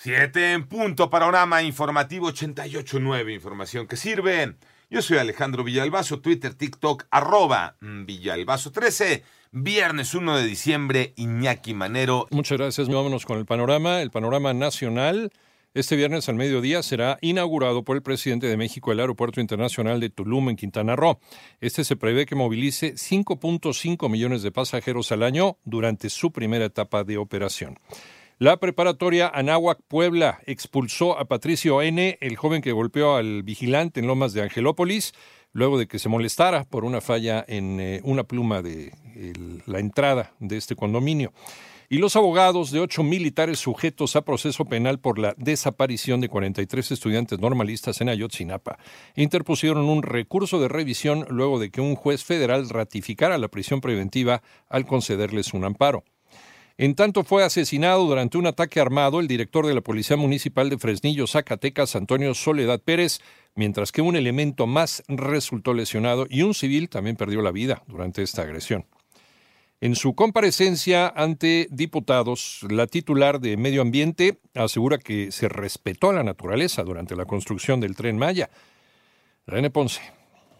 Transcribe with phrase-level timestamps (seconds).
[0.00, 4.54] Siete en punto, panorama informativo 88.9, información que sirve.
[4.88, 9.24] Yo soy Alejandro Villalbazo, Twitter, TikTok, arroba Villalbazo13.
[9.50, 12.28] Viernes 1 de diciembre, Iñaki Manero.
[12.30, 14.00] Muchas gracias, vámonos con el panorama.
[14.00, 15.32] El panorama nacional.
[15.74, 20.10] Este viernes al mediodía será inaugurado por el presidente de México el Aeropuerto Internacional de
[20.10, 21.18] Tulum en Quintana Roo.
[21.60, 27.02] Este se prevé que movilice 5.5 millones de pasajeros al año durante su primera etapa
[27.02, 27.80] de operación.
[28.40, 34.06] La preparatoria Anáhuac Puebla expulsó a Patricio N., el joven que golpeó al vigilante en
[34.06, 35.12] Lomas de Angelópolis,
[35.52, 38.92] luego de que se molestara por una falla en eh, una pluma de
[39.66, 41.32] la entrada de este condominio.
[41.88, 46.92] Y los abogados de ocho militares sujetos a proceso penal por la desaparición de 43
[46.92, 48.78] estudiantes normalistas en Ayotzinapa
[49.16, 54.42] interpusieron un recurso de revisión luego de que un juez federal ratificara la prisión preventiva
[54.68, 56.04] al concederles un amparo.
[56.80, 60.78] En tanto fue asesinado durante un ataque armado el director de la Policía Municipal de
[60.78, 63.18] Fresnillo, Zacatecas, Antonio Soledad Pérez,
[63.56, 68.22] mientras que un elemento más resultó lesionado y un civil también perdió la vida durante
[68.22, 68.86] esta agresión.
[69.80, 76.22] En su comparecencia ante diputados, la titular de Medio Ambiente asegura que se respetó la
[76.22, 78.50] naturaleza durante la construcción del tren Maya.
[79.48, 80.00] René Ponce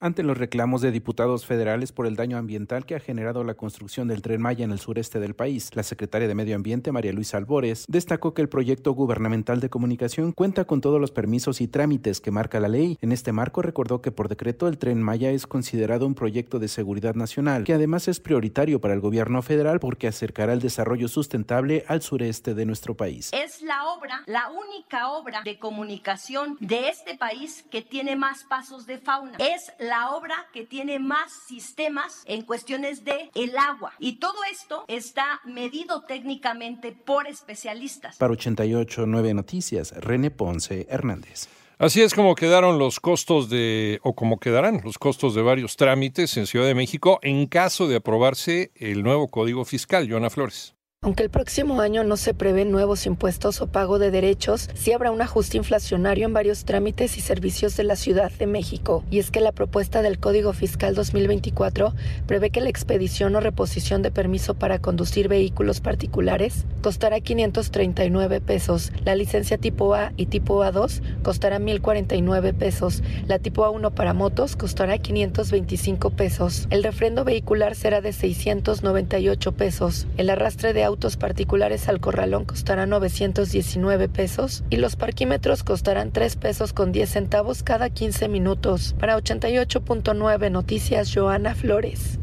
[0.00, 4.08] ante los reclamos de diputados federales por el daño ambiental que ha generado la construcción
[4.08, 5.76] del tren Maya en el sureste del país.
[5.76, 10.32] La secretaria de Medio Ambiente, María Luisa Albores, destacó que el proyecto gubernamental de comunicación
[10.32, 12.96] cuenta con todos los permisos y trámites que marca la ley.
[13.02, 16.68] En este marco recordó que por decreto el tren Maya es considerado un proyecto de
[16.68, 21.84] seguridad nacional, que además es prioritario para el gobierno federal porque acercará el desarrollo sustentable
[21.88, 23.30] al sureste de nuestro país.
[23.34, 28.86] Es la obra, la única obra de comunicación de este país que tiene más pasos
[28.86, 29.36] de fauna.
[29.38, 33.92] Es la obra que tiene más sistemas en cuestiones de el agua.
[33.98, 38.16] Y todo esto está medido técnicamente por especialistas.
[38.16, 41.48] Para 889 Noticias, René Ponce Hernández.
[41.78, 46.36] Así es como quedaron los costos de, o como quedarán los costos de varios trámites
[46.36, 50.06] en Ciudad de México en caso de aprobarse el nuevo Código Fiscal.
[50.06, 50.74] Joana Flores.
[51.02, 55.10] Aunque el próximo año no se prevén nuevos impuestos o pago de derechos, sí habrá
[55.10, 59.02] un ajuste inflacionario en varios trámites y servicios de la Ciudad de México.
[59.10, 61.94] Y es que la propuesta del Código Fiscal 2024
[62.26, 68.92] prevé que la expedición o reposición de permiso para conducir vehículos particulares costará 539 pesos,
[69.06, 74.54] la licencia tipo A y tipo A2 costará 1.049 pesos, la tipo A1 para motos
[74.54, 81.88] costará 525 pesos, el refrendo vehicular será de 698 pesos, el arrastre de autos particulares
[81.88, 87.90] al corralón costará 919 pesos y los parquímetros costarán 3 pesos con 10 centavos cada
[87.90, 88.96] 15 minutos.
[88.98, 92.18] Para 88.9 Noticias, Joana Flores.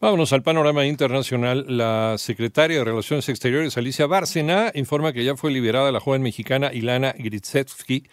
[0.00, 1.64] Vámonos al panorama internacional.
[1.66, 6.72] La secretaria de Relaciones Exteriores, Alicia Bárcena, informa que ya fue liberada la joven mexicana
[6.72, 8.04] Ilana Gritsevsky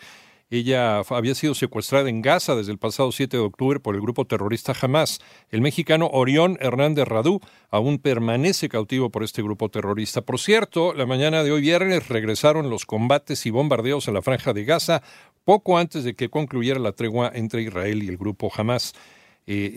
[0.59, 4.25] ella había sido secuestrada en Gaza desde el pasado 7 de octubre por el grupo
[4.25, 5.19] terrorista Hamas.
[5.50, 7.39] El mexicano Orión Hernández Radú
[7.69, 10.22] aún permanece cautivo por este grupo terrorista.
[10.22, 14.51] Por cierto, la mañana de hoy viernes regresaron los combates y bombardeos en la franja
[14.51, 15.01] de Gaza
[15.45, 18.94] poco antes de que concluyera la tregua entre Israel y el grupo Hamas.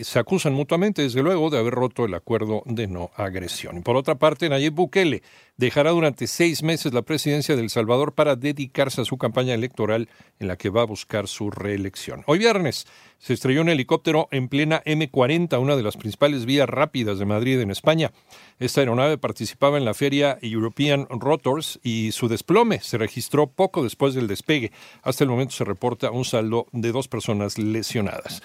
[0.03, 3.83] Se acusan mutuamente, desde luego, de haber roto el acuerdo de no agresión.
[3.83, 5.23] por otra parte, Nayib Bukele
[5.57, 10.09] dejará durante seis meses la presidencia de El Salvador para dedicarse a su campaña electoral
[10.39, 12.23] en la que va a buscar su reelección.
[12.27, 12.87] Hoy viernes
[13.19, 17.61] se estrelló un helicóptero en plena M40, una de las principales vías rápidas de Madrid
[17.61, 18.13] en España.
[18.59, 24.15] Esta aeronave participaba en la feria European Rotors y su desplome se registró poco después
[24.15, 24.73] del despegue.
[25.03, 28.43] Hasta el momento se reporta un saldo de dos personas lesionadas.